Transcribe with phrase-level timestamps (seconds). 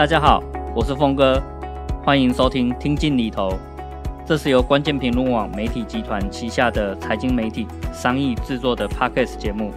[0.00, 0.42] 大家好，
[0.74, 1.38] 我是峰哥，
[2.02, 3.50] 欢迎收听《听进里头》，
[4.24, 9.74] 这是由关键评论网媒体集团旗下的财经媒体商议制作的 Podcast 节目，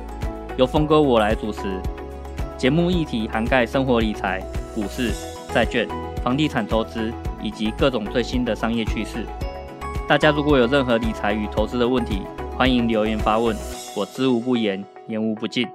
[0.55, 1.77] 由峰哥我来主持。
[2.57, 4.41] 节目议题涵盖生活理财、
[4.73, 5.11] 股市、
[5.53, 5.85] 债券、
[6.23, 7.11] 房地产投资
[7.41, 9.25] 以及各种最新的商业趋势。
[10.07, 12.21] 大家如果有任何理财与投资的问题，
[12.57, 13.53] 欢迎留言发问，
[13.93, 15.67] 我知无不言，言无不尽。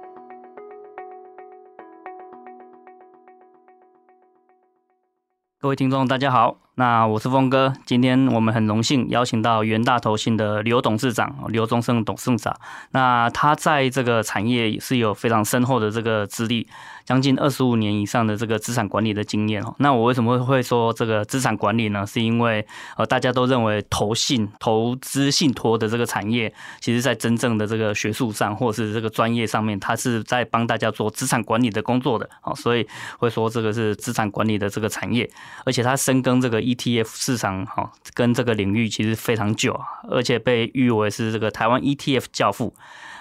[5.61, 6.55] 各位听众，大家好。
[6.75, 12.57] 那我是峰哥，今天我们很荣幸邀请到元大投信的刘董事长刘宗盛董事长。
[12.91, 16.65] 那他在这个产业是有非常深厚的这个资历，
[17.09, 19.73] 将近二十五年以上的这个资产管理的经验哦。
[19.79, 22.05] 那我为什么会说这个资产管理呢？
[22.05, 22.63] 是因为
[22.97, 32.87] 呃大家都认为投信投资信托的这个产业，其实在真正的这个学术上或是这个专业上面，它是在帮大家做资产管理的工作的哦，所以
[33.17, 35.27] 会说这个是资产管理的这个产业，
[35.65, 36.59] 而且它深耕这个。
[36.69, 39.79] ETF 市场哈，跟这个领域其实非常久，
[40.11, 42.75] 而且被誉为是这个台湾 ETF 教父。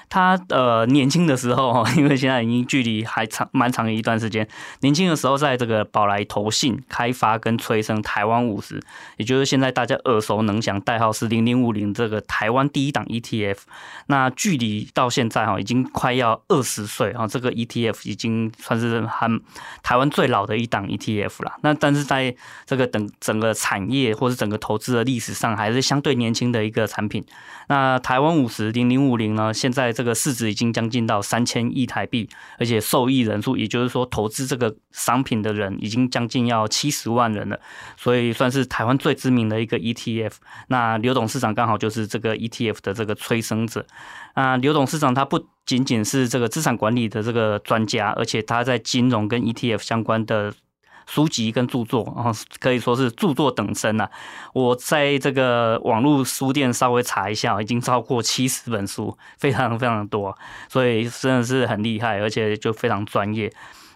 [0.09, 4.47] 他呃年轻的时候哈， 因为现在已经距离还长蛮长一段时间。
[4.81, 8.83] 年轻的时候，在这个宝来投信开发跟催生台湾五十，
[9.17, 13.59] 也就是现在大家耳熟能详，代号是零零五零这个台湾第一档 ETF。
[14.06, 19.41] 那距离到现在哈，已经快要二十岁哈，这个 ETF 已经算是很
[19.83, 21.53] 台湾最老的一档 ETF 了。
[21.62, 27.25] 那但是在这个等整个产业或是整个投资的历史上，还是相对年轻的一个产品。
[27.69, 37.59] 那台湾五十零零五零呢，现在这个市值已经将近到三千亿台币，而且受益人数，也就是说投资这个商品的人已经将近要七十万人了，
[37.97, 40.35] 所以算是台湾最知名的一个 ETF。
[40.69, 43.85] 那刘董事长刚好就是这个 ETF 的这个催生者。
[44.37, 50.55] 那刘董事长他不仅仅是这个资产管理的这个专家，而且他在金融跟 ETF 相关的。
[51.09, 54.06] 书籍跟著作，然后可以说是著作等身呐。
[54.53, 60.36] 我在这个网络书店稍微查一下，已经超过七十本书，非常非常多，
[60.69, 63.51] 所以真的是很厉害，而且就非常专业。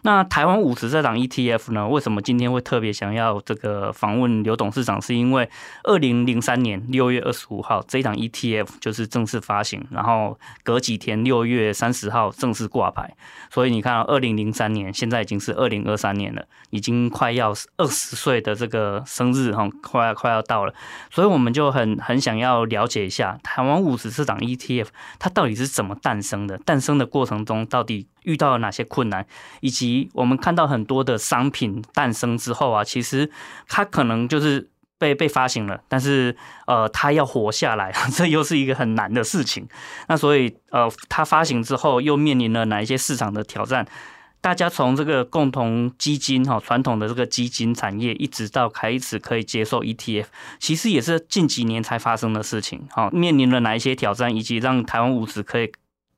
[0.04, 1.86] 那台湾五十这档 ETF 呢？
[1.86, 5.00] 为什么今天会特别想要这个访问刘董事长？
[5.00, 5.48] 是因为
[5.84, 13.14] 二零零三年六月二十五号这一档 ETF 就是正式发行，然后隔几天六月三十号正式挂牌。
[13.48, 20.74] 所以你看，二零零三年现在已经是二零二三年了，已经快要二十岁的这个生日哈，快要快要到了。
[21.12, 24.88] 所以我们就很很想要了解一下台湾五十这档 ETF
[25.20, 26.58] 它到底是怎么诞生的？
[26.58, 29.26] 诞生的过程中到底遇到了哪些困难？
[29.60, 33.30] 以及我们看到很多的商品诞生之后啊，其实
[33.68, 39.66] 它可能就是被被发行了，但是呃，它要活下来， 这又是一个很难的事情。
[40.08, 43.86] 那所以呃，它发行之后又面临了哪一些市场的挑战？
[44.40, 50.26] 大家从这个共同基金哈，传统的这个基金产业，一直到开始可以接受 ETF，
[50.58, 52.88] 其实也是近几年才发生的事情。
[52.90, 55.72] 哈，面临了哪一些挑战，以及让台湾五十可以。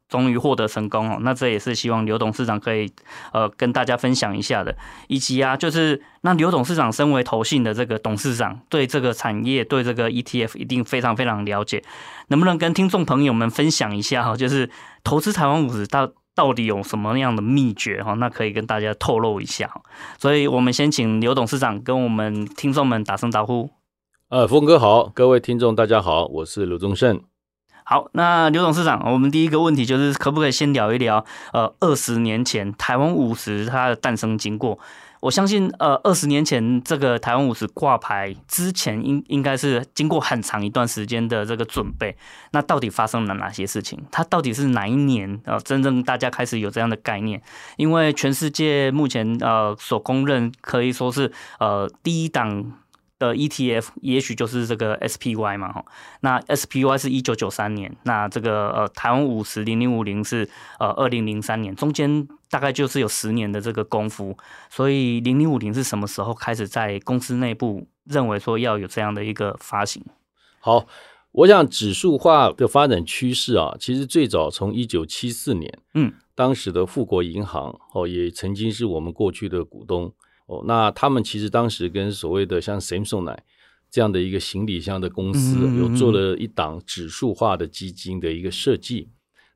[0.08, 2.90] 终于获得成功哦，那这也是希望刘董事长可以
[3.32, 4.76] 呃跟大家分享一下的，
[5.08, 11.82] 以及啊，就是那刘董事长身为投信的这个董事长，对这个产业对这个 ETF 一定非常非常了解，
[12.28, 14.36] 能不能跟听众朋友们分享一下哈？
[14.36, 14.70] 就是
[15.02, 18.12] 投资台湾五十到到底有什么样的秘诀哈？
[18.14, 19.70] 那可以跟大家透露一下。
[20.18, 23.70] 所以我们先请刘董事长跟我们听众们打声招呼。
[24.28, 27.20] 呃，峰哥好，各位听众大家好，我是刘宗圣。
[27.86, 31.22] 好，那刘董事长，我们第一个问题就是，可不可以先聊一聊，
[31.52, 34.78] 呃，二十年前台湾五十它的诞生经过？
[35.20, 42.16] 我相信，呃，二十年前这个台湾五十挂牌之前，应应该是经过很长一段时间的这个准备。
[42.52, 43.98] 那到底发生了哪些事情？
[44.10, 47.42] 它到底是哪一年，呃，真正大家开始有这样的概念？
[47.76, 52.72] 因为全世界目前，呃，所公认可以说是，呃，第一档。
[53.24, 55.84] 的 ETF 也许就是这个 SPY 嘛，哈，
[56.20, 60.48] 那 SPY 是一九九三年，那这个呃台湾五十零零五零是
[60.78, 64.36] 呃二零零三年，中间大概就是有十年的这个功夫，
[64.68, 70.04] 所以零零五零是什么时候开始在公司内部认为说要有这样的一个发行？
[70.60, 70.86] 好，
[71.32, 80.12] 我想指数化的发展趋势啊，其实最早从一九七四年，嗯，当时的富国银行哦，也曾经是我们过去的股东。
[80.46, 83.38] 哦，那他们其实当时跟所谓的像 Samsonite
[83.90, 89.08] 这样的一个行李箱的公司，有做了一档指数化的基金的一个设计，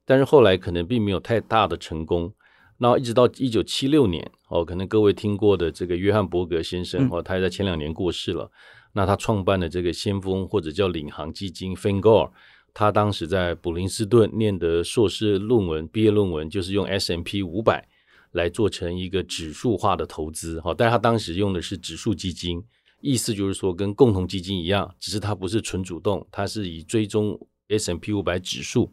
[0.06, 2.32] 但是后来可能并没有太大的成功。
[2.78, 8.50] 那一直到一九七六年，哦，可能各位听过的这个约翰伯格先生，哦，他也在前两年过世了。
[8.92, 12.30] 那他创办的这个先锋或者叫领航基金 Vanguard，
[12.72, 17.88] 他当时在普林斯顿念的硕士论文毕业论文，就是用 S M P 五百。
[18.32, 22.62] 来做成一个指数化的投资，哈，但是他当时用的是指数基金，
[23.00, 27.38] 意思就是说跟共同基金一样，只是它不是纯主动，它是以追踪
[27.68, 28.92] S&P 五百指数。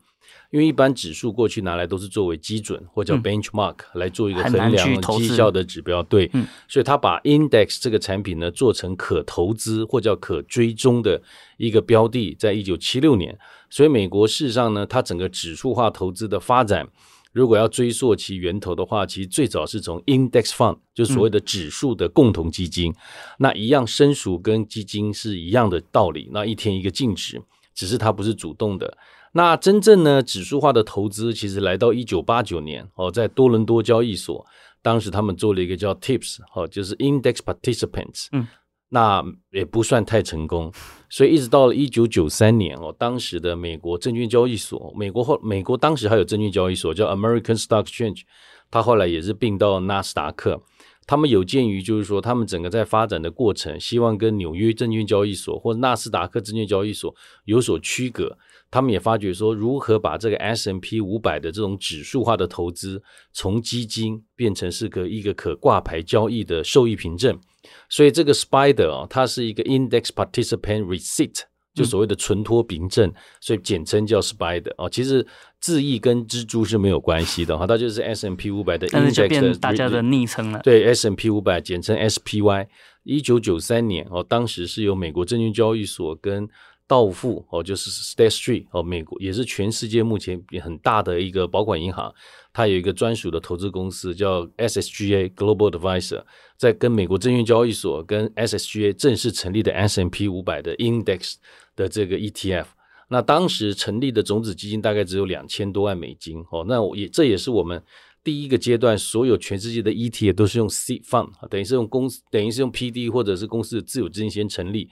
[0.49, 11.21] 因为一般指数过去拿来都是作为基准或叫 benchmark、嗯、来做一个衡量绩效的指标，对，嗯、所以他把 index 这个产品呢做成可投资或叫可追踪的
[11.57, 13.37] 一个标的，在一九七六年，
[13.69, 16.89] 所以美国事实上呢，它整个指数化投资的发展，
[17.35, 22.95] 如果要追溯其源头的话，其实最早是从 index fund，就是所谓的指数的共同基金，嗯、
[23.39, 27.41] 那一样申赎跟基金是一样的道理，那一天一个净值，
[27.73, 28.97] 只是它不是主动的。
[29.33, 34.45] 那真正呢，指数化的投资其实来到一九八九年哦，在多伦多交易所，
[34.81, 38.47] 当时他们做了一个叫 TIPS 哦，就是 Index Participants，嗯，
[38.89, 40.71] 那也不算太成功，
[41.09, 48.21] 所以一直到了一九九三年哦，当时的美国证券交易所，美国后美国当时还有证券交易所叫 American Stock Exchange，
[48.69, 50.61] 它后来也是并到纳斯达克，
[51.07, 57.13] 他们有鉴于就是说他们整个在发展的过程，希望跟纽约证券交易所或纳斯达克证券交易所
[57.45, 58.37] 有所区隔。
[58.75, 63.01] 他们也发觉说，如何把这个 S M P 五百的这种指数化的投资，
[63.31, 67.39] 从基金变成是个一个可挂牌交易的受益凭证。
[67.87, 71.39] 所以这个 Spider 啊，它是一个 Index Participant Receipt，
[71.73, 74.89] 就所谓的存托凭证，所以简称叫 Spider 啊。
[74.89, 75.25] 其实
[75.61, 80.59] 字义跟蜘蛛是没有关系的哈，它就是 S M P 五百的 Index 的大家的昵称了。
[80.61, 82.67] 对 S M P 五百简称 SPY。
[83.03, 86.49] 一九九三年哦，当时是由美国证券交易所跟
[86.87, 92.13] 道富哦，就是 State Street 哦，美国也是全世界目前很大的一个保管银行，
[92.53, 96.23] 它有一个专属的投资公司叫 SSGA Global Advisor，
[96.57, 101.35] 在跟美国证券交易所跟 SSGA 正式成立的 S&P 五百的 Index
[101.75, 102.65] 的这个 ETF。
[103.07, 107.81] 那当时成立的种子基金大概只有两千多万美金哦，那也这也是我们
[108.23, 114.89] 第一个阶段，所有全世界的 ETF 都是用 Seed Fund，等于是用公司，等于是用 PD 或者是公司的自有资金先成立。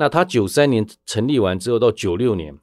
[0.00, 2.56] 那他九三年成立完之后，到九六年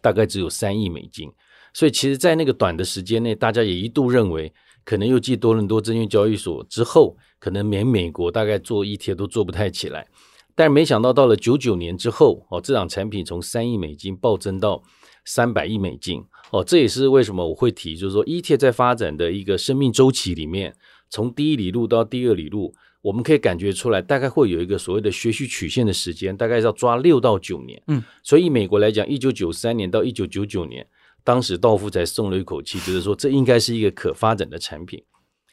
[0.00, 1.30] 大概只有三亿美金，
[1.74, 4.50] 所以其实，在那个短的时间内，大家也一度认为，
[4.82, 10.08] 可能又继多伦多证券交易所之后，可能连美国大概做 ET 都做不太起来。
[10.54, 14.82] 但是没想到，到了九九年之后，哦，这档产品从三亿美金暴增到
[15.26, 20.74] 三百亿美金，哦，这也是为什么我会提，就是说 ETF 在发展的一个生命周期里面，
[21.10, 22.74] 从第一里路到第二里路。
[23.06, 27.80] 我们可以感觉出来，大概会有一个所谓的学习曲线的时间，大概要抓六到九年。
[27.86, 30.84] 嗯，所以以美国来讲，一九九三年到一九九九年，
[31.22, 35.00] 当时道夫才松了一口气，觉得说这应该是一个可发展的产品。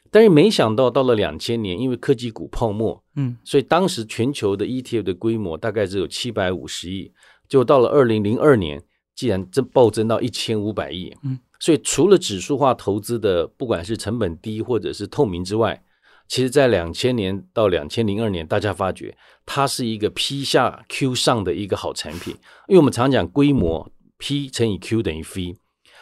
[0.10, 7.12] 但是没想到到了两千年，因为科技股泡沫，嗯，所以当时全球的 ETF 的规模大概只有七百五十亿，
[7.48, 8.82] 就到了二零零二年，
[9.14, 15.84] 既然这暴增到一千五百亿，嗯，所以除了指数化投资的，不管是成本低或者是透明之外，
[16.34, 19.16] 其实，在两千年到两千零二年，大家发觉
[19.46, 22.34] 它是一个 P 下 Q 上的一个好产品，
[22.68, 23.88] 因为我们常讲规模
[24.18, 25.56] P 乘以 Q 等于 V，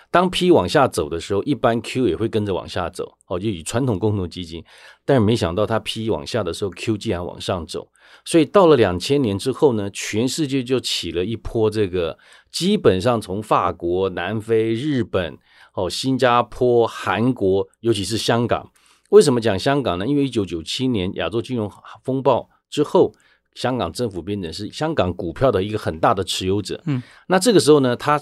[0.09, 4.63] 当 P 往下走的时候，一般 Q 也会跟着往下走，哦，就以传统共同基金，
[5.03, 7.89] 但是没想到它 P 往下的时候，Q 竟然往上走，
[8.23, 12.17] 所以到了两千年之后呢，全世界就起了一波这个，
[12.53, 15.37] 基本上从法国、南非、日本、
[15.73, 18.71] 哦，新加坡、韩国，尤其是香港。
[19.11, 20.07] 为什么讲香港呢？
[20.07, 21.69] 因为一九九七年亚洲金融
[22.01, 23.13] 风暴之后，
[23.55, 26.81] 香港政府变成是香港股票的一个很大的持有者。
[26.85, 28.21] 嗯，那这个时候呢，他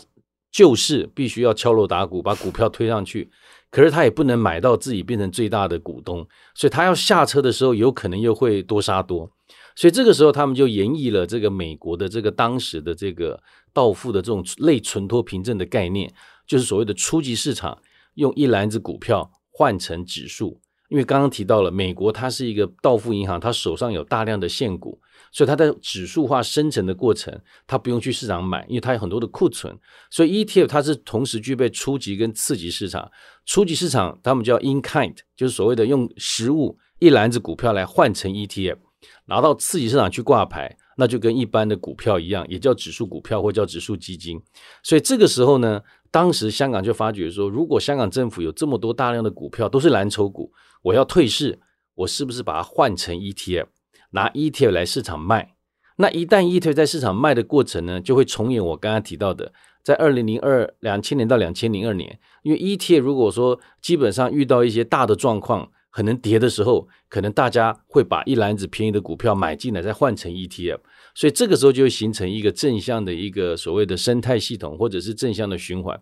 [0.52, 3.30] 就是必须要敲锣打鼓把股票推上去，
[3.70, 9.30] 可是他也不能买到自己变成最大的股东，所以他要下车的时候，有可能又会多杀多。
[9.76, 13.40] 所以这个时候，他们就演绎了这个美国的这个当时的这个
[13.72, 16.12] 道富的这种类存托凭证的概念，
[16.48, 17.78] 就是所谓的初级市场，
[18.16, 20.60] 用一篮子股票换成指数。
[20.90, 25.00] 因为刚刚提到了美国，它是一个道富银行，它手上有大量的现股，
[25.32, 29.78] 所以它在指数化生成的过程，它不用去市场买，因为它有很多的库存。
[30.10, 33.10] 所以 ETF 它是同时具备初级跟次级市场。
[33.46, 38.78] 初级市场他们叫 in kind，就是所谓的用实物一篮子股票来换成 ETF，
[39.26, 44.42] 拿到次级市场去挂牌，那就跟一般的股票一样，也叫指数股票或叫指数基金。
[44.84, 50.52] 所以这个时候呢，当时香港就发觉说，如果香港政府有这么多大量的股票都是蓝筹股，
[50.82, 51.60] 我要退市，
[51.96, 53.68] 我是不是把它换成 ETF，
[54.12, 55.56] 拿 ETF 来市场卖？
[55.98, 59.52] 那一旦 ETF 在市场卖的过程呢，就会重演我刚刚提到的，
[59.84, 70.80] 在二零零二两千年到两千零二年，因为 ETF 如果说基本上遇到一些大的状况，可能跌的时候，可能大家会把一篮子便宜的股票买进来，再换成 ETF，
[71.16, 76.00] 所以这个时候就会形成一个正向的一个所谓的生态系统，或者是正向的循环。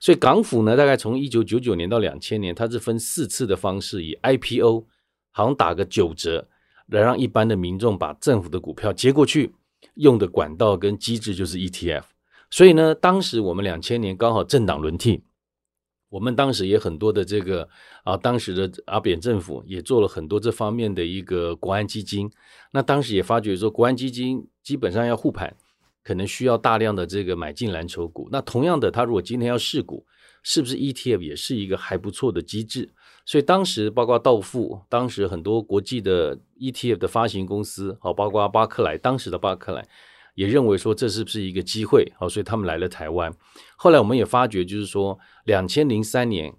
[0.00, 4.84] 所以港府呢，大概从一九九九年到两千年，它是分四次的方式，以 IPO
[5.30, 6.48] 好像打个九折，
[6.88, 9.54] 来让一般的民众把政府的股票接过去，
[9.94, 12.02] 用的管道跟机制就是 ETF。
[12.50, 15.22] 所以呢，当时我们两千年刚好政党轮替。
[16.10, 17.68] 我们当时也很多的这个
[18.02, 22.30] 啊，当时的阿扁政府也做了很多这方面的一个国安基金。
[22.72, 25.54] 那当时也发觉说，国安基金基本上要护盘，
[26.02, 28.28] 可能需要大量的这个买进蓝筹股。
[28.32, 30.06] 那同样的，他如果今天要试股，
[30.42, 32.90] 是不是 ETF 也是一个还不错的机制？
[33.26, 39.86] 所以当时包括道富，当时很多国际的 ETF 的发行公司，好，包括巴克莱，当时的巴克莱。
[40.38, 42.12] 也认为说，这是不是一个机会？
[42.16, 43.34] 好，所以他们来了台湾。
[43.76, 46.54] 后来我们也发觉，就是说，两千零三年，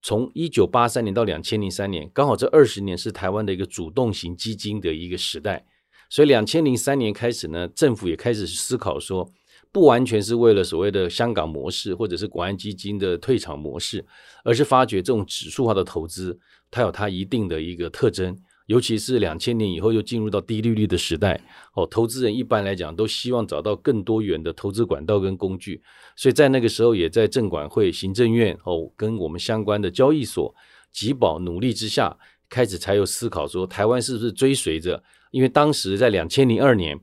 [0.00, 5.66] 从一九八三年到两千零三年，刚好这二十年是台湾的一个主动型基金的一个时代。
[6.08, 9.28] 所以两千零三年开始呢，政府也开始思考说，
[9.72, 14.06] 不完全是为了所谓的香港模式或者是国安基金的退场模式，
[14.44, 16.38] 而是发觉这种指数化的投资，
[16.70, 18.38] 它有它一定的一个特征。
[18.70, 21.40] 尤其是两千年以后又进入到低利率的时代，
[21.74, 25.82] 哦，投资人一般来讲都希望找到更多元的投资管道跟工具，
[26.14, 30.54] 所以在那个时候也在证管会、行政院哦跟我们相关的交易所、
[30.92, 32.16] 集保努力之下，
[32.48, 36.96] 开始才有思考说台湾是不是追随着，因为当时在两千零二年，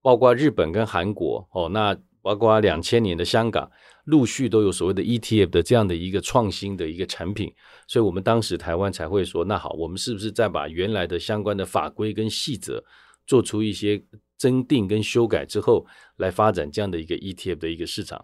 [0.00, 3.68] 包括日本跟韩国哦，那包括两千年的香港。
[4.04, 7.50] 陆续都有所谓的 ETF 的这样的一个创新的一个产品，
[7.88, 12.84] 所以我们当时台湾才会说，那好，我们是不是再把原来的相关的法规跟细则
[13.26, 14.04] 做出一些
[14.36, 18.22] 增订跟修改之后，来发展这样的一个 ETF 的一个市场？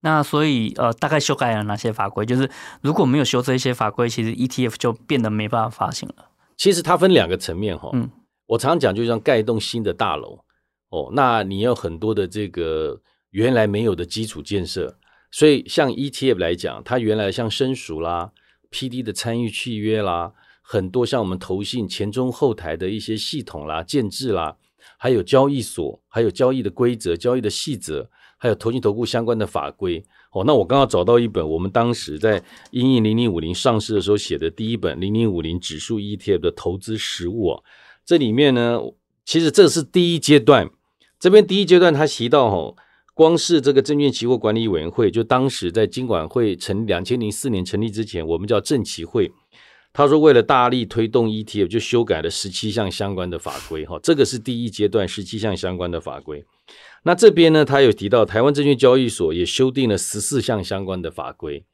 [0.00, 2.24] 那所以呃，大概修改了哪些法规？
[2.24, 6.30] 就是如果没有修这些法规，其实 ETF 就变得没办法发行了。
[6.56, 8.10] 其实它分两个层面哈，嗯，
[8.46, 10.42] 我常讲就像盖一栋新的大楼
[10.88, 13.02] 哦，那你有很多的这个。
[13.34, 14.96] 原来没有的基础建设，
[15.32, 18.30] 所以像 ETF 来讲，它原来像申赎啦、
[18.70, 24.56] PD 的参与契约啦，很多像我们投信前中后台的一些系统啦、建制啦，
[24.96, 30.04] 还有交易所，还有交易的规则、交易的细则，还有投信投顾相关的法规。
[30.30, 37.64] 哦，那我刚刚找到一本我们当时在因应零零五零上市的时候写的第一本零零五零指数 ETF 的投资实务哦，
[38.06, 38.78] 这里面呢，
[39.24, 40.70] 其实这是第一阶段，
[41.18, 42.76] 这边第一阶段他提到哦。
[43.14, 49.30] 光是这个证券期货管理委员会，就当时在金管会成两千零四年成立之前，我们叫证期会。
[49.92, 53.86] 他说，为了大力推动 ETF，就修改了十七项相关的法规。
[53.86, 56.44] 哈，这个是第一阶段十七项相关的法规。
[57.04, 61.64] 那这边呢，他有提到台湾证券交易所也修订了十四项相关的法规。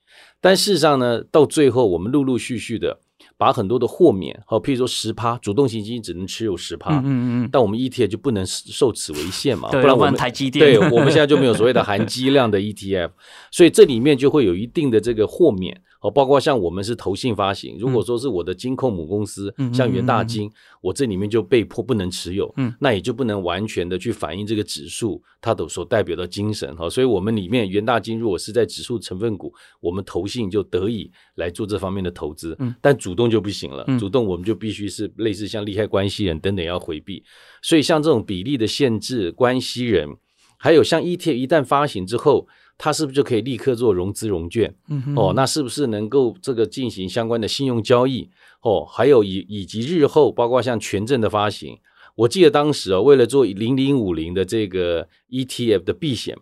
[0.43, 3.01] 但事实上呢，到最后我们陆陆续续的。
[3.37, 13.11] 把很多的豁免，好，譬如说十趴，主动型基金只能持有十趴，嗯嗯嗯，但我们 ETF 就不能受此为限嘛，不然我们台积电，对，我们现在就没有所谓的含积量的 ETF，
[13.51, 15.81] 所以这里面就会有一定的这个豁免。
[16.01, 37.23] 哦，包括像我们是投信发行，如果说是我的金控母公司，嗯、像元大金，我这里面就被迫不能持有，嗯，那也就不能完全的去反映这个指数它的所代表的精神哈，所以我们里面元大金如果是在指数成分股，我们投信就得以来做这方面的投资，嗯，但主动就不行了，主动我们就必须是类似像利害关系人等等要回避，
[37.61, 40.09] 所以像这种比例的限制，关系人，
[40.57, 42.49] 还有像 ETF 一旦发行之后。
[42.83, 44.75] 它是不是就可以立刻做融资融券？
[44.89, 48.31] 嗯，哦，那是不是能够这个进行相关的信用交易？
[48.63, 51.79] 哦，还有以以及日后包括像权证的发行，
[52.15, 56.39] 我记得当时啊、哦，为了做零零五零的这个 ETF 的避险，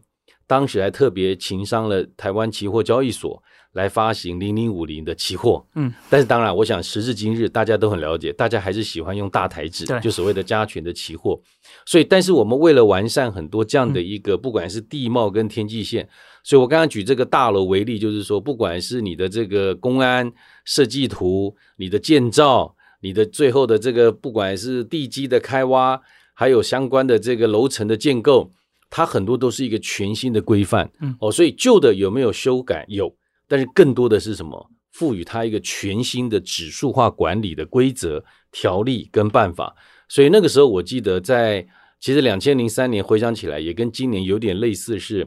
[0.48, 3.40] 当时还特别情商了台湾期货交易所。
[3.72, 11.38] 来发行零零五零的期货，嗯，但是当然，我想时至今日，大家都很了解，大家还是喜欢用大台指，就所谓的加权的期货。
[11.84, 16.08] 所以，但是我们为了完善很多这样的一个，嗯、不管是地貌跟天际线，
[16.42, 20.32] 所以我刚刚举这个大楼为例，就是说，不管是你的这个公安
[20.64, 26.00] 设计图、你的建造、你的最后的这个，不管是地基的开挖，
[26.32, 28.50] 还有相关的这个楼层的建构，
[28.90, 32.84] 它很多都是一个全新的规范，嗯，哦，所以旧的有没有修改？
[32.88, 33.14] 有。
[33.46, 34.70] 但是更多的是什么？
[34.90, 39.74] 赋予它一个全新的指数化管理的规则、条例跟办法。
[40.08, 41.66] 所以那个时候，我记得在
[42.00, 45.26] 其实两千零三年回想起来，也跟今年有点类似，是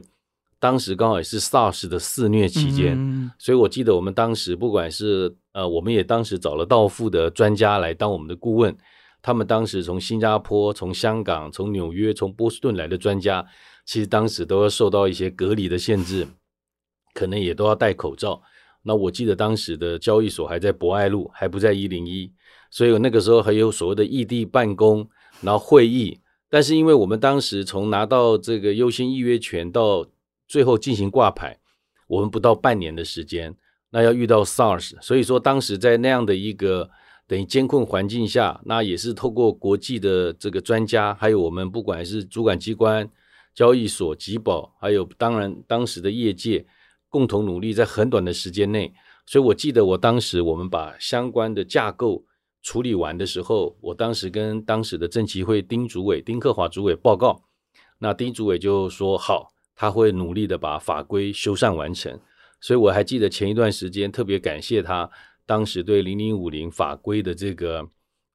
[0.60, 2.94] 当时刚好也是 SARS 的肆虐期间。
[2.96, 8.76] 嗯、所以我记得我们当时不管是呃，我们也当时找了道富的专家来当我们的顾问。
[9.22, 13.46] 他们当时从新加坡、从香港、从纽约、从波士顿来的专家，
[13.86, 16.26] 其实当时都要受到一些隔离的限制。
[17.14, 18.42] 可能也都要戴口罩
[18.84, 22.32] 那我记得当时的交易所还在博爱路，还不在一零一，
[22.70, 25.08] 所以那个时候还有所谓的异地办公，
[25.42, 26.20] 然后会议。
[26.48, 30.06] 但是因为我们当时从拿到这个优先预约权到
[30.48, 31.60] 最后进行挂牌，
[32.08, 33.54] 我们不到半年的时间，
[33.90, 36.90] 那要遇到 SARS，所以说当时在那样的一个
[37.32, 43.08] 等于监控环境下，那也是透过国际的这个专家，还有我们不管是主管机关、
[43.54, 46.66] 交易所、集保，还有当然当时的业界。
[47.08, 48.92] 共同努力，在很短的时间内，
[49.26, 52.22] 所以我记得我当时我们把相关的架构
[52.62, 57.44] 处理完的时候，我当时跟当时的证期会丁主委丁克华主委报告，
[57.98, 62.20] 那丁主委就说好，他会努力的把法规修缮完成。
[62.60, 65.10] 所以我还记得前一段时间特别感谢他
[65.46, 67.88] 当时对零零五零法规的这个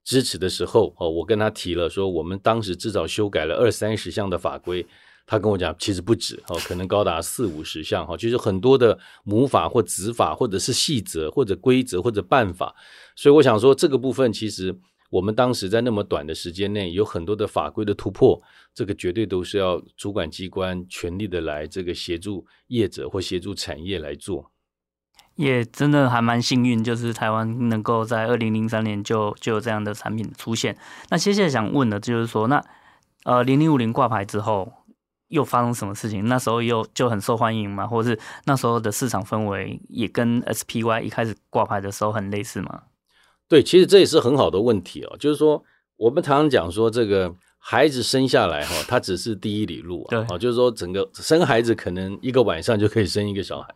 [0.03, 4.85] 支持的时候，哦，我跟他提了说，我们当时至少修改了二三十项的法规。
[5.29, 12.73] 他跟我讲，其实不止哦，可能高达四五十项哈，就是很多的母法或子法，或者是细则，或者规则，或者办法。
[13.13, 14.73] 所以我想说，这个部分其实
[15.09, 18.41] 我们当时在那么短的时间内，有很多的法规的突破，
[18.73, 24.49] 这个绝对都是要主管机关全力的来这个协助业者或协助产业来做。
[25.37, 30.77] 也真的还蛮幸运，就是台湾能够在二零零三年就就有这样的产品出现。
[31.09, 32.61] 那接下来想问的就是说，那
[33.23, 34.73] 呃零零五零挂牌之后。
[35.29, 36.25] 又发生什么事情？
[36.29, 37.85] 那时候又就很受欢迎吗？
[37.85, 42.83] 或者是那时候的市场氛围也跟 SPY 一开始挂牌的时候很类似吗？
[43.49, 45.17] 对，其实这也是很好的问题哦。
[45.19, 45.61] 就是说，
[45.97, 50.07] 我们常常讲说，这个孩子生下来哈，他只是第一里路啊。
[50.11, 53.67] 对，就是说，整个生孩子可能一个晚上就可以生一个小孩，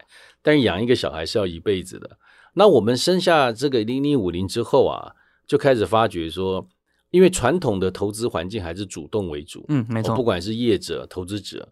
[0.41, 2.17] 但是养一个小孩是要一辈子的。
[2.55, 5.15] 那我们生下这个零零五零之后啊，
[5.47, 6.67] 就开始发觉说。
[7.11, 11.67] 因为传统的投资环境还是主动为主，嗯，没错，不管是业者、投资者，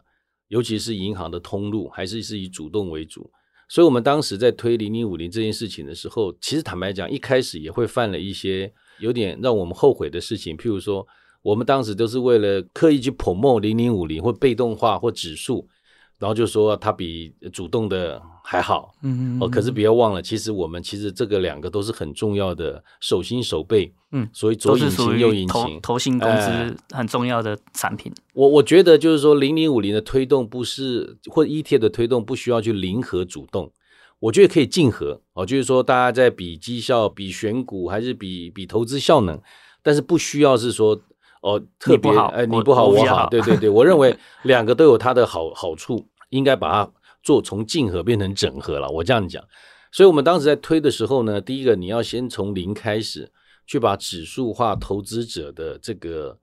[0.48, 3.30] 尤其是银行的通路，还是是以主动为主。
[3.66, 10.54] 所以，我们当时在推零零五零这件事情的时候，其实坦白讲，一开始也会犯了一些有点让我们后悔的事情。
[10.58, 11.06] 譬如说，
[11.40, 15.66] 我们当时都是为了刻意去 promote 零零五零或被动化或指数。
[16.20, 28.12] 然后就说他比主动的还好，嗯，嗯，嗯哦，可是不要忘了，其实我们其实这个两个都是很重要的手心手背，嗯，所以左引擎右引擎，投信公司很重要的产品。
[28.14, 33.72] 呃、我我觉得就是说，零零五零的推动不是或 ETF 的推动不需要去零和主动，
[34.18, 39.40] 我觉得可以竞合哦，就是说大家在比绩效、比选股还是比比投资效能，
[39.82, 41.00] 但是不需要是说。
[41.40, 48.88] 哦，特别哎，你不好，我好，对对对，我认为两个都有它的好好处，应该把它做从竞合变成整合了。
[48.88, 49.42] 我这样讲，
[49.90, 53.32] 所以我们当时在推的时候呢，第一个你要先从零开始
[53.66, 56.38] 去把指数化投资者的这个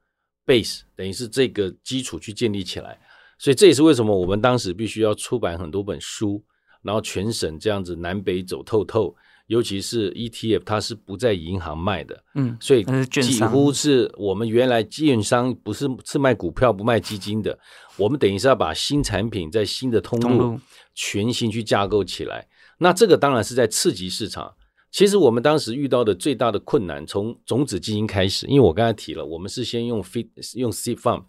[0.45, 2.99] base，等于是这个基础去建立起来。
[3.37, 6.43] 所以这也是为什么我们当时必须要出版很多本书，
[6.81, 9.15] 然后全省这样子南北走透透。
[9.47, 17.57] 尤其是 ETF，它是不在银行卖的，嗯，所以几乎是我们原来券商不是是卖股票不卖基金的，
[17.97, 20.59] 我们等于是要把新产品在新的通路
[20.93, 22.47] 全新去架构起来。
[22.79, 24.53] 那这个当然是在刺激市场。
[24.89, 31.23] 其实我们当时遇到的最大的困难，从种子基金开始，因为我刚才提了，我们是先用 fit 用 seed fund，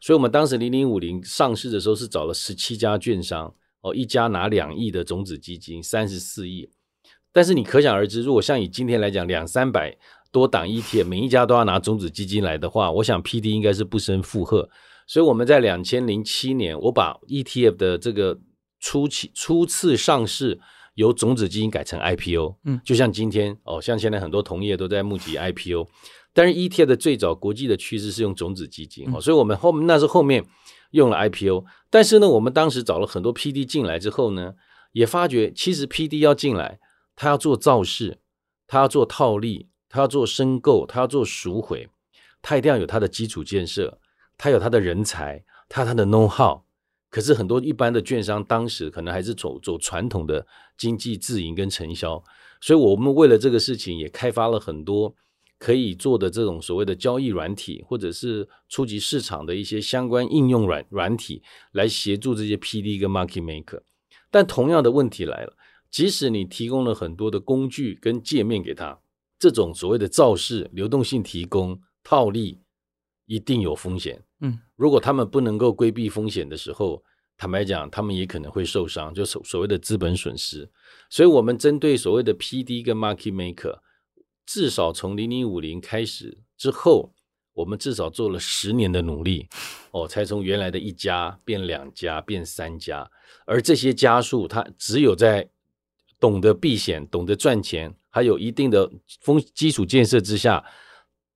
[0.00, 3.52] 所以我们当时零零五零上市的时候是找了十七家券商，
[3.82, 6.68] 哦，一家拿两亿的种子基金，三十四亿。
[7.32, 9.96] 但是你可想而知，如果像以今天来讲，两三百
[10.32, 14.68] 多档 ETF，每一家都要拿种子基金来的话，我想 PD 应该是不胜负荷。
[15.06, 18.38] 所以我们在两千零七年，我把 ETF 的这个
[18.80, 20.58] 初期初次上市
[20.94, 25.86] 由种子基金改成 IPO，嗯，就像今天哦，像现在很多同业都在募集 IPO，
[26.32, 30.44] 但是 ETF 的最早国际的趋势是用种子基金哦，所以我们后面那是后面
[30.90, 34.54] 用了 IPO，但是呢，我们当时找了很多 PD 进来之后呢，
[34.92, 36.80] 也发觉其实 PD 要进来。
[37.20, 38.18] 他要做造势，
[38.66, 41.86] 他要做套利，他要做申购，他要做赎回，
[42.40, 44.00] 他一定要有他的基础建设，
[44.38, 46.62] 他有他的人才，他有他的 know how。
[47.10, 50.46] 可是很多一般的券商当时可能还是走走传统的
[50.78, 52.24] 经济自营跟承销，
[52.58, 55.14] 所以我们为了这个事情也开发了很多
[55.58, 63.82] 可以做的这种所谓的交易软体，或者是初级市场的一些相关应用软软体来协助这些 PD 跟 Market Maker。
[64.30, 65.54] 但同样的问题来了。
[65.90, 69.00] 即使你提供了很多的工具跟界面给他，
[69.38, 72.60] 这种所谓的造势、流动性提供、套利，
[73.26, 74.22] 一定有风险。
[74.40, 77.02] 嗯，如果他们不能够规避风险的时候，
[77.36, 80.70] 坦白讲，他们也可能会受伤，就所所谓的资本损失。
[81.08, 83.78] 所以，我们针对所谓的 PD 跟 Market Maker，
[84.46, 87.14] 至少从零零五零开始之后，
[87.54, 89.48] 我们至少做了十年的努力，
[89.92, 93.10] 哦，才从原来的一家变两家变三家，
[93.46, 95.50] 而这些家数，它只有在
[96.20, 98.88] 懂得避险、懂得赚钱，还有一定的
[99.22, 100.62] 风基础建设之下，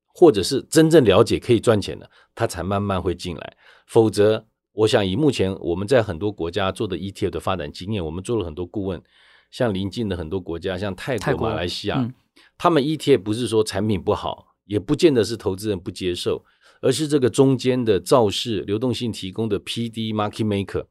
[0.07, 3.57] 或者是真正了解可以赚钱的，他才慢慢会进来。
[3.87, 9.03] 否则，我想以目前我们在很多国家做的 ETF 的发展经验，我们做了很多顾问，
[9.51, 12.13] 像邻近的很多国家，像泰国、马来西亚，嗯、
[12.59, 16.45] 他们 ETF 不是说产品不好，也不见得是投资人不接受，
[16.83, 20.85] 而是这个中间的造势流动性提供的 PD Market Maker。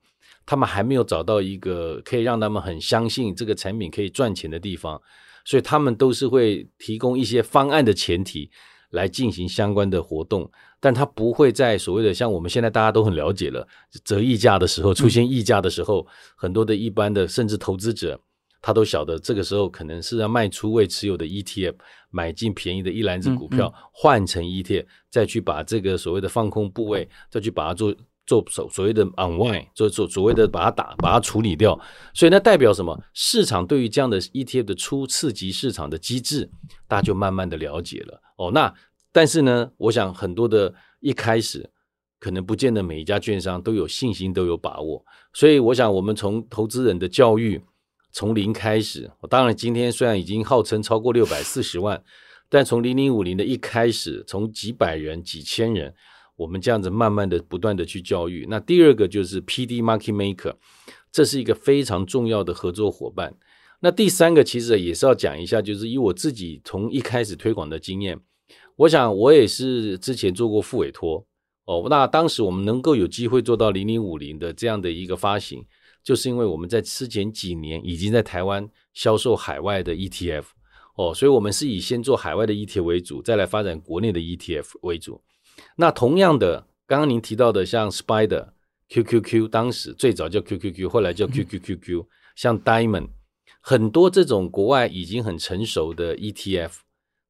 [0.45, 5.01] 他们还没有找到一个可以让他们很相信这个产品可以赚钱的地方，
[5.45, 8.51] 所以他们都是会提供一些方案的前提
[8.89, 13.67] 来进行相关的活动，但他不会在所谓的像我们现在大家都很了解了
[14.03, 18.19] 折溢价的时候出现溢价的时候，嗯、很多的一般的甚至投资者
[18.61, 21.75] 他都晓得这个时候可能是要卖出未持有的 ETF，
[22.11, 27.95] 买进便宜的一篮子股票、嗯嗯、换成 ETF，再去把这个所谓的放空部位再去把它做。
[28.25, 31.77] 做所所谓的 unwind，做做所谓的把它打把它处理掉，
[32.13, 32.97] 所以那代表什么？
[33.13, 36.49] 市场对于这样的 ETF 的初刺激市场的机制，
[36.87, 38.49] 大家就慢慢的了解了哦。
[38.51, 38.73] 那
[39.11, 41.69] 但是呢，我想很多的一开始
[42.17, 47.61] 可能不见得每一家券商都有信心都有把握，所以我想我们从投资人的教育
[48.13, 52.01] 从零开始，当然今天虽然已经号称超过六百四十万，
[52.47, 55.93] 但从零零五零的一开始，从几百人几千人。
[56.35, 58.47] 我们这样子慢慢的、不断的去教育。
[58.49, 60.55] 那第二个就是 PD Market Maker，
[61.11, 63.35] 这是一个非常重要的合作伙伴。
[63.81, 68.19] 那第三个其实也是要讲一下，就是以我自己从一开始推广的经验，
[68.77, 71.25] 我想我也是之前做过副委托
[71.65, 71.85] 哦。
[71.89, 75.65] 那当时我们能够有机会做到零零五零的这样的一个发行，
[76.01, 80.45] 就是因为我们在之前几年已经在台湾销售海外的 ETF
[80.95, 85.21] 哦，所以我们是以先做海外的 ETF 为主，再来发展国内的 ETF 为主。
[85.77, 88.49] 那同样的，刚刚您提到的，像 Spider、
[88.89, 93.09] QQQ，当时最早叫 QQQ，后来叫 QQQQ，、嗯、像 Diamond，
[93.61, 96.71] 很多这种国外已经很成熟的 ETF，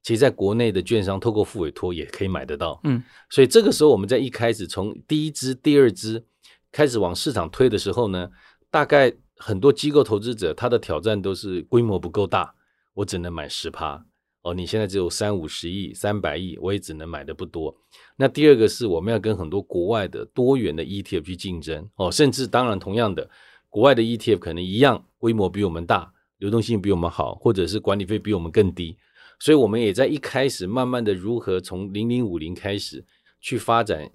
[0.02, 2.82] 其实在国内的券商透过付委托也可以买得到。
[2.84, 6.26] 嗯，所以这个时候我们在一开始从第一支、第二支
[6.72, 8.30] 开始往市场推的时候呢，
[8.70, 12.56] 大概很多机构投资者他的挑战都是规模不够大，
[12.96, 14.06] 我只能买十趴。
[14.44, 17.76] 哦，你现在只有三五十亿、三百亿，我也只能买的不多。
[18.18, 23.30] 那第二个是我们要跟很多国外的多元的 ETF 去竞争哦，甚至当然同样的，
[23.70, 28.98] 国外的 ETF 可能一样规模比我们大，流动性比我们好，或者是管理费比我们更低。
[29.40, 33.04] 所以我们也在一开始慢慢的如何从零零五零开始
[33.40, 34.10] 去发展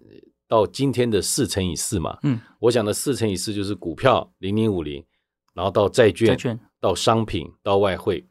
[0.46, 2.18] 到今天的四乘以四嘛。
[2.22, 5.02] 嗯，我想的四乘以四就是股票零零五零，
[5.54, 8.26] 然后到债券，债券到商品，到外汇。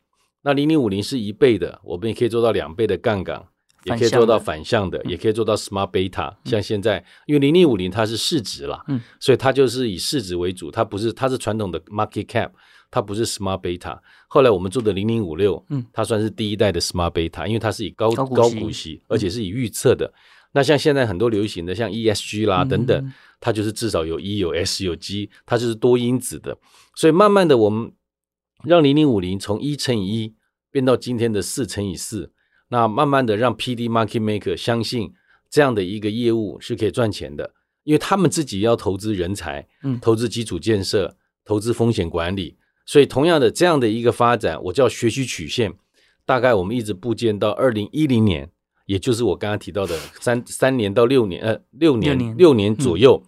[0.47, 3.45] 那零零五零是一倍的，我们也可以做到两倍的杠杆，
[3.83, 6.33] 也可以做到反向的，也可以做到 smart beta。
[6.45, 12.51] 像现在，因为零零五零它是市值啦，嗯，所以它就是以市值为主，它不是它是传统的 market cap，
[12.89, 13.99] 它不是 smart beta。
[14.29, 20.09] 后来我们做的零零五六，嗯，它算是第一代的 smart beta，因为它是以高高股息，而且是以预测的。
[20.53, 26.57] 那像现在很多流行的像 ESG 啦等等，它就是至少有 E 有 S 有 G，它就是多因子的。
[26.95, 27.91] 所以慢慢的我们
[28.63, 30.36] 让零零五零从一乘以一。
[30.77, 32.31] 变到今天的四乘以四，
[32.67, 35.11] 那慢慢的让 PD Market Maker 相信
[35.49, 37.51] 这样的一个业务是可以赚钱的，
[37.83, 45.73] 因为他们自己要投资人才，嗯，投资基础建设，投资风险管理，所以同样的这样的一个发展，我叫学习曲线，
[46.27, 48.51] 大概我们一直布建到二零一零年，
[48.85, 53.23] 也就是我刚刚提到的三三年到六年，呃，六年六年，六年左右，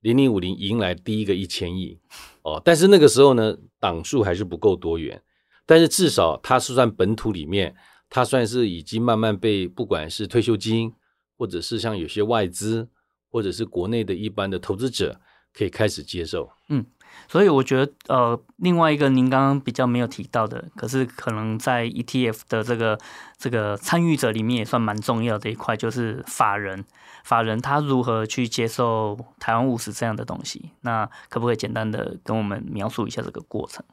[0.00, 1.98] 零零五零迎来第一个一千亿。
[2.40, 5.20] 哦，但是那个时候呢，档数还是不够多元。
[5.66, 7.74] 但是至少它是算本土里面，
[8.08, 10.94] 它算是已经慢慢被不管是退休金，
[11.36, 12.88] 或者是像有些外资，
[13.30, 15.20] 或者是国内的一般的投资者，
[15.52, 16.50] 可以开始接受。
[16.68, 16.86] 嗯，
[17.28, 22.98] 所以我觉得呃，另外一个您刚刚比较没有提到的，可是可能在 ETF 的这个
[23.36, 26.84] 这个参与者里面也算蛮重要的一块，就是法人。
[27.24, 30.70] 法人他如何去接受台湾务实这样的东西？
[30.82, 33.84] 那可不可以简单的跟我们描述一下这个过程？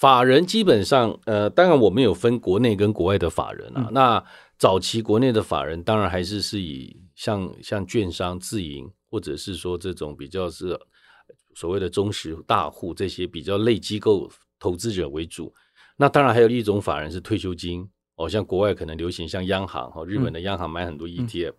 [0.00, 3.84] 法人基本上，呃，当然我们有分国内跟国外的法人啊。
[3.86, 4.24] 嗯、那
[4.56, 10.74] 早期国内的法人，当然还是是以像像券商自营，或者是说这种比较是
[11.54, 14.26] 所谓的中实大户这些比较类机构
[14.58, 15.52] 投资者为主。
[15.98, 17.86] 那当然还有一种法人是退休金，
[18.16, 21.54] 哦，像国外可能流行像央行哦，日本的央行买很多 ETF、嗯。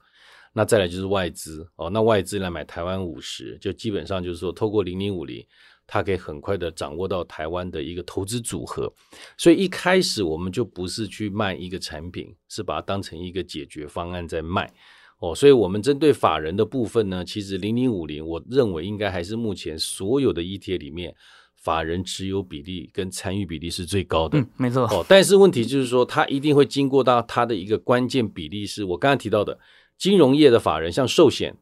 [0.53, 5.45] 那再来就是外资哦，那外资来买台湾五十，就基本上就是说透过零零五零。
[5.93, 8.89] 它可以很快的掌握到台湾的一个投资组合，
[9.37, 14.71] 所以一开始我们就不是去卖一个产品，是把它当成一个解决方案在卖
[15.19, 15.35] 哦。
[15.35, 21.13] 所以，我们针对法人的部分呢，其实零零五零，我认为应该还是目前所有的 ETF 里面
[21.57, 24.39] 法人持有比例跟参与比例是最高的。
[24.39, 24.83] 嗯，没错。
[24.83, 29.59] 哦，但是问题就是说，它一定会经过到它的一个关键比例，是我刚才提到的
[29.97, 31.57] 金融业的法人，像寿险，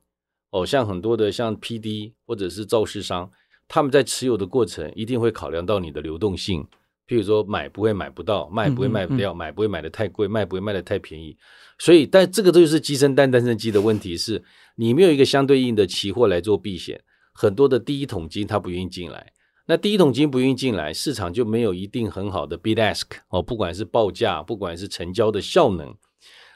[0.52, 3.32] 哦，像很多的像 PD 或者是肇事商，
[3.70, 6.68] 他们在持有的过程一定会考量到你的流动性。
[7.08, 11.36] 譬如说，买不会买不到，卖不会卖不掉，嗯嗯嗯，买不会买的太贵，卖不会卖的太便宜。
[11.80, 14.44] 所以，但这个都是鸡生蛋，蛋生鸡的问题是，是
[14.76, 17.02] 你没有一个相对应的期货来做避险，
[17.34, 19.34] 很多的第一桶金它不愿意进来。
[19.66, 25.96] 那第一桶金不愿意进来，市场就没有一定很好的 bid ask 哦，不管是报价，不管是成交的效能。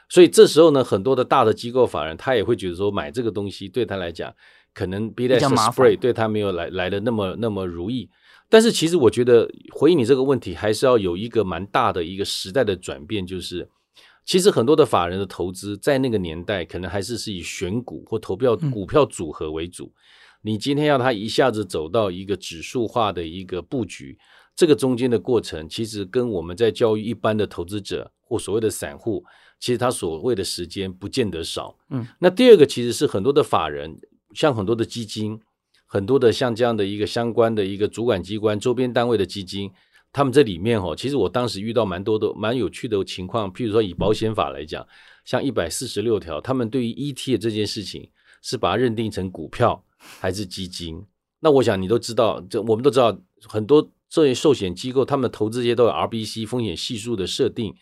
[0.08, 4.32] 所以这时候呢，很多的大的机构法人他也会觉得说，买这个东西对他来讲，
[4.74, 8.10] 可能 bid ask spread 对他没有来来的那么那么如意。
[8.50, 13.68] 但是其实我觉得回应你这个问题，还是要有一个蛮大的一个时代的转变，就是
[14.24, 19.86] 其实很多的法人的投资在那个年代，可能还是是以选股或投票股票组合为主。
[19.86, 19.92] 嗯、
[20.42, 24.18] 你今天要他一下子走到一个指数化的一个布局，
[24.54, 29.24] 这个中间的过程，其实跟我们在教育一般的投资者或所谓的散户，
[29.58, 31.76] 其实他所谓的时间不见得少。
[31.90, 33.98] 嗯，那第二个其实是很多的法人，
[34.34, 35.40] 像很多的基金。
[35.86, 39.70] 很多的像这样的一个相关的一个主管机关周边单位的基金，
[40.12, 43.52] 他们这里面哦，其实我当时遇到蛮多的蛮有趣的情况。
[43.52, 44.84] 譬如说以保险法来讲，
[45.24, 48.10] 像一百四十六条，他们对于 ET 的这件事情
[48.42, 51.00] 是把它认定成股票还是基金？
[51.38, 53.16] 那我想你都知道，这我们都知道，
[53.46, 57.72] 很多这些寿险机构他们投资这些都有 RBC 风险系数的设定。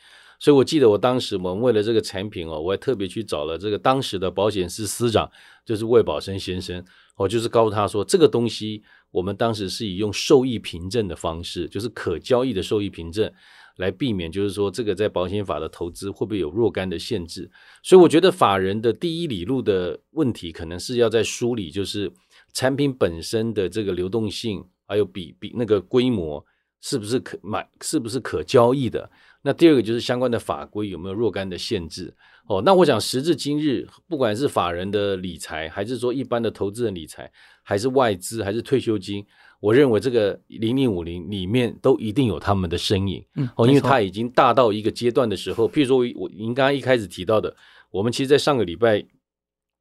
[0.42, 5.30] 所以我记得我当时我们为了这个产品哦，我还特别去找了这个当时的保险司司长，
[5.64, 6.84] 就是魏宝生先生。
[7.16, 13.32] 我就是告诉他说，这个东西我们当时是以用受益凭证的方式，就是可交易的受益凭证，
[13.76, 17.48] 来避免就是说这个在保险法的投资会不会有若干的限制。
[17.80, 22.10] 所以我觉得法人的第一里路的问题，可能是要在梳理，就是
[22.52, 26.44] 产品本身的这个流动性，还有比比那个规模
[26.82, 29.08] 是不是可买，是不是可交易的。
[29.40, 32.14] 那第二个就是相关的法规有没有若干的限制。
[32.46, 37.30] 哦，那我想时至今日，不管是法人的理财，还是说一般的投资人理财，
[37.62, 39.24] 还是外资，还是退休金，
[39.60, 43.24] 我认为这个零零五零里面都一定有他们的身影。
[43.36, 47.56] 嗯，哦，因为它已经大到一个阶段的时候，譬如说我您刚刚一开始提到的，
[47.92, 49.04] 我们其实，在上个礼拜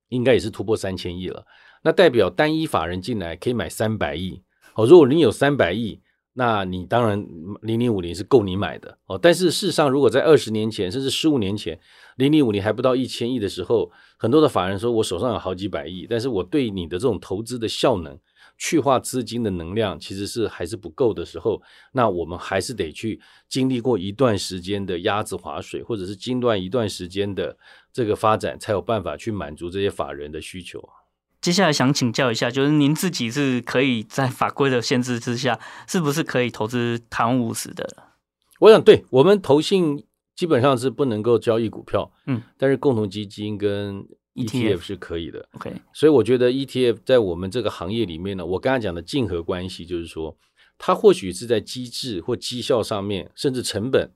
[0.09, 1.43] 应该也是突破三千亿了，
[1.83, 4.43] 那代表单一法人进来可以买三百亿。
[4.75, 5.99] 哦，如果你有三百亿。
[6.33, 7.21] 那你当然
[7.61, 11.77] 零零五零是够你买的哦，但是事实上，如果在二十年前甚至十五年前，
[12.15, 18.17] 零零五零还不到一千亿的时候，很多的法人说我手上有好几百亿，但是我对你的这种投资的效能、
[18.57, 27.57] 去化资金的能量其实是还是不够的时候，那我们还是得去经历过一段时间的鸭子划水，或者是经历一段时间的
[27.91, 30.81] 这个发展，才有办法去满足这些法人的需求。
[31.41, 37.89] 接下来想请教一下，就是您自己是可以在法规的限制之下，是不是可以投资台湾五十的？
[38.59, 45.49] 我想，对我们投信基本上是不能够交易股票，嗯，但是共同基金跟 ETF 是可以的。
[45.53, 50.37] OK，所以我觉得 ETF 在我们这个行业里面呢，我刚才讲的竞合关系，就是说，
[50.77, 54.11] 它或许是在机制或绩效上面，甚至成本，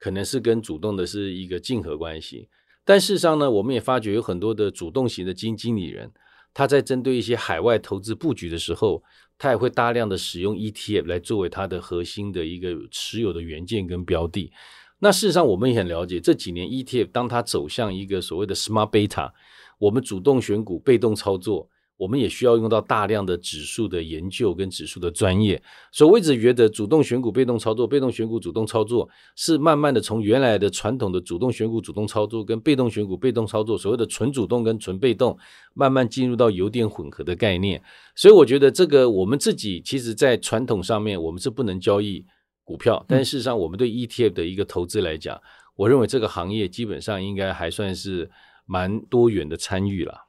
[0.00, 2.48] 可能是跟主动的是一个竞合关系。
[2.84, 6.10] 但事实上呢，我们也发觉有很多的主动型的基金经理人。
[6.54, 9.02] 他在针对一些海外投资布局的时候，
[9.36, 14.52] 他也会大量的使用 ETF 来作为他的核心的一个持有的元件跟标的。
[15.00, 19.32] 那事实上，我们也很了解这几年 ETF 当它走向一个所谓的 Smart Beta，
[19.78, 21.68] 我们主动选股、被动操作。
[21.96, 35.38] 我们也需要用到大量的指数的研究跟指数的专业，所以我一直觉得主动选股、被动操作、被动选股、主动操作是慢慢的从原来的传统的主动选股、主动操作跟被动选股、被动操作，所谓的纯主动跟纯被动，
[35.72, 37.80] 慢慢进入到有点混合的概念。
[38.16, 42.26] 所以我觉得这个我们自己其实在传统上面我们是不能交易
[42.64, 45.40] 股票，但事实上我们对 ETF 的一个投资来讲，
[45.76, 48.28] 我认为这个行业基本上应该还算是
[48.66, 50.23] 蛮多元的参与了。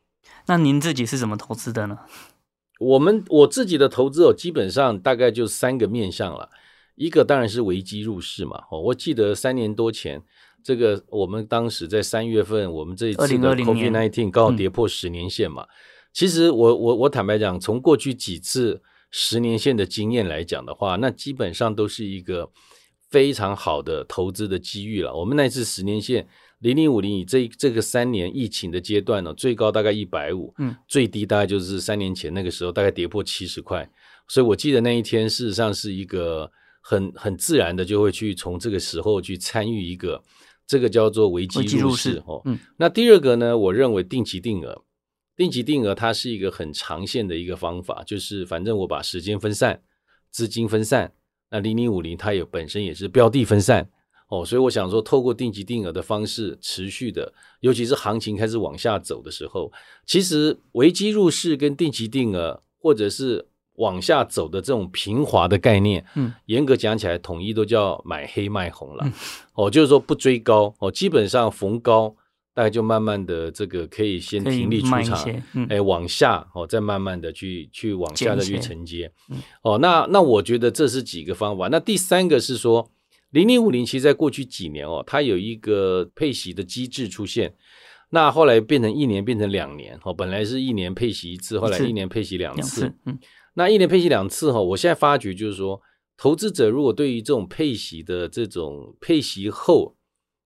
[0.48, 2.00] 那您自己是怎么投资的呢？
[2.80, 6.50] 我们我自己的投资哦，基本上大概就三个面向了。
[6.96, 8.64] 一个当然是危机入市嘛。
[8.70, 10.22] 哦，我记得三年多前，
[10.64, 15.64] 这个我们当时在三月份，我们这一次的 COVID-19 刚好跌破十年线嘛。
[15.64, 15.70] 嗯、
[16.14, 22.52] 其实我我我坦白讲，从过去几次十年线的经验来讲的话，那基本上都是一个
[23.10, 25.16] 非常好的投资的机遇了。
[25.16, 26.28] 我们那次十年线。
[26.60, 33.90] 零零五零以这这个三年疫情的阶段呢，最高大概一百五，嗯，最低大概就是三年前那个时候大概跌破七十块，
[34.28, 40.24] 所以我记得那一天事实上是一个很很自然的就会去从这个时候去参与一个
[40.66, 44.84] 这个叫做危机入市哦，嗯，那第二个呢，我认为定期定额，
[45.36, 49.82] 定期定额它是一个很长线的一个方法，就是反正我把时间分散。
[50.32, 51.14] 资金分散，
[51.50, 53.90] 那零零五零它也本身也是标的分散
[54.28, 59.72] 哦，所以我想说，透过定期定额的方式持续的，尤其是行情开始往下走的时候，
[60.06, 69.14] 其实危机入市跟定期定额或者是往下走的这种平滑的概念，嗯，严格讲起来，统一都叫买黑卖红了，嗯、
[69.54, 72.16] 哦，就是说不追高哦，基本上逢高。
[72.56, 81.68] 大概就慢慢的这个可以先停利出场，嗯、哎，往下哦，再慢慢的去去往下的去承接，嗯、哦，那那我觉得这是几个方法。
[81.68, 82.90] 那第三个是说，
[83.32, 87.56] 零零五零其实在过去几年哦，它有一个配息的机制出现，
[88.10, 93.20] 那后来变成一年变成两年哦，本来是一年配息一次，后来一年配息两次，次嗯、
[93.56, 95.82] 那一年配息两次哈，我现在发觉就是说，
[96.16, 99.96] 投资者如果对于这种配息的这种配息后。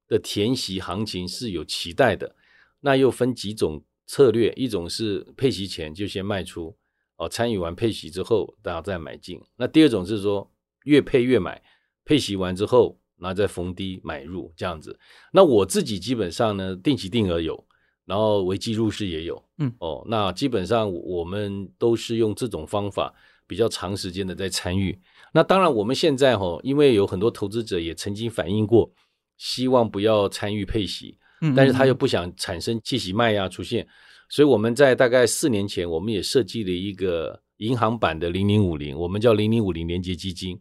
[0.10, 2.36] 的填息行情是有期待的，
[2.80, 6.76] 那又分几种策略，一种是配息前就先卖出，
[7.18, 9.39] 哦，参与完配息之后，大家再买进。
[9.56, 10.52] 那第二种是说
[10.86, 11.62] 越配越买，
[12.10, 14.98] 配息完之后，然后再逢低买入这样子。
[15.32, 17.63] 那我自己基本上呢，定期定额有，
[18.06, 23.13] 然后维基入市也有，嗯，哦，那基本上我们都是用这种方法
[23.45, 25.00] 比较长时间的在参与。
[25.32, 28.91] 那当然我们现在哈，因为有很多投资者也曾经反映过。
[29.38, 31.17] 希望不要参与配息，
[31.56, 33.88] 但是他又不想产生弃息卖压出现，
[34.28, 40.60] 所以我们在大概四年前，我们也设计了一个银行版的零零五零，我们叫零零五零连接基金。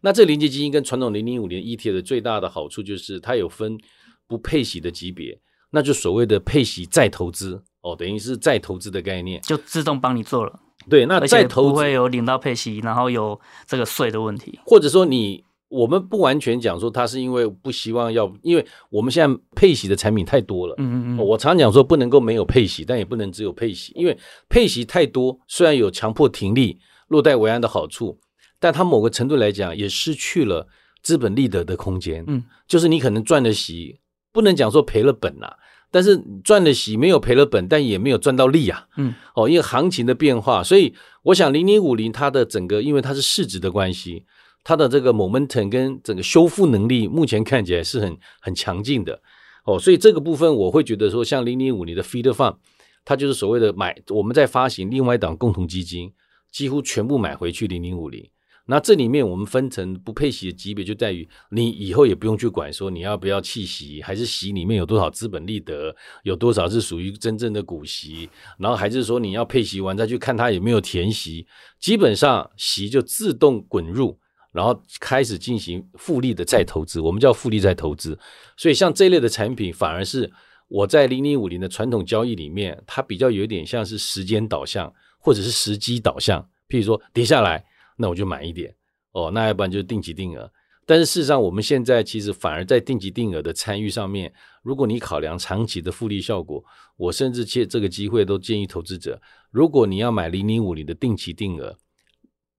[0.00, 3.78] 那这连结基金跟传统零零五零 ETF 的最大的好处就是它有分
[4.26, 10.60] 不配息的级别，那就所谓的配息再投资哦，等于是再投资的概念，就自动帮你做了。
[10.88, 15.44] 对，那再投资不会有领到配息，然后有这个税的问题，或者说你。
[15.70, 20.74] 我们不完全讲说它是因为不希望要，因为我们现在配息的产品太多了。
[20.78, 21.18] 嗯嗯嗯。
[21.24, 28.18] 我常讲说不能够没有配息，但也不能只有配息，因为配息太多，虽然有强迫停利、落袋为安的好处，
[28.60, 30.68] 但它某个程度来讲也失去了
[31.02, 32.22] 资本利得的空间。
[32.28, 33.98] 嗯，就是你可能赚了息，
[34.30, 35.56] 不能讲说赔了本啊，
[35.90, 38.86] 但是赚了息没有赔了本，但也没有赚到利啊。
[38.96, 44.24] 嗯，哦，因为行情的变化，所以我想零零五零它的整个，因为它是市值的关系。
[44.62, 49.22] 它的这个 momentum 跟整个修复能力，目前看起来是很很强劲的
[49.64, 52.56] 哦，所以这个部分我会觉得说，像零零五零的 feeder fund，
[53.02, 56.12] 它就是所谓的买，我们在发行另外一档共同基金，
[56.52, 58.28] 几乎全部买回去零零五零。
[58.70, 71.44] 那这里面我们分成不配息的级别，就在于你以后也不用去管说你要不要弃息，还是息里面有多少资本利得，有多少是属于真正的股息，然后还是说你要配息完再去看它有没有填息，
[71.80, 74.16] 基本上息就自动滚入。
[74.52, 78.18] 然后开始进行复利的再投资，我们叫复利再投资。
[78.56, 80.28] 所以像这类的产品，反而是
[80.66, 86.42] 我在零零五零的传统交易里面，它比较有点像是时间导向或者是时机导向。
[86.68, 87.64] 譬如说跌下来，
[88.00, 88.74] 那我就买一点
[89.12, 90.50] 哦，那要不然就是定期定额。
[90.86, 94.32] 但是事实上，我们现在其实反而在定期定额的参与上面，
[94.62, 96.64] 如果你考量长期的复利效果，
[96.96, 101.76] 我甚至借这个机会都建议投资者，如果你要买零零五零的定期定额。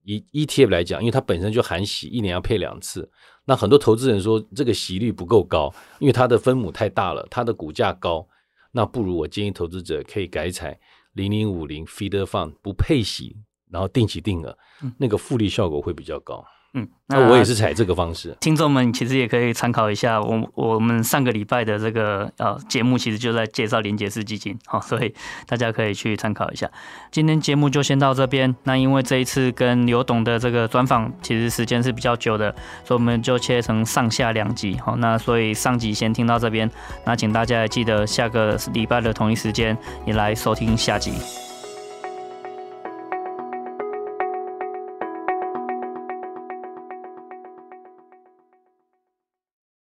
[0.04, 3.08] 以 ETF 来讲，因为它本身就含息，一年要配两次。
[3.44, 8.26] 那很多投资人说这个息率不够高，因为它的分母太大了，它的股价高。
[8.72, 10.80] 那不如我建议投资者可以改采
[11.12, 13.36] 零零五零 Feeder Fund 不配息，
[13.72, 14.56] 然后定期定额，
[14.98, 16.44] 那个复利效果会比较高。
[16.74, 18.34] 嗯，那我也是采这个方式。
[18.40, 25.14] 听众们其实也可以参考一下，我我们上个礼拜的这个呃节目，其实就在介绍连结式基金，好，所以
[25.46, 26.70] 大家可以去参考一下。
[27.10, 28.56] 今天节目就先到这边。
[28.62, 32.50] 那因为这一次跟刘董的这个专访，其实时间是比较久的，
[32.86, 34.78] 所以我们就切成上下两集。
[34.78, 36.70] 好，那所以上集先听到这边，
[37.04, 41.12] 那请大家记得下个礼拜的同一时间也来收听下集。